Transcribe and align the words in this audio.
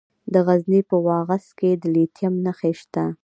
د 0.33 0.35
غزني 0.47 0.81
په 0.89 0.95
واغظ 1.07 1.45
کې 1.59 1.71
د 1.81 1.83
لیتیم 1.95 2.33
نښې 2.45 2.71
شته. 2.79 3.03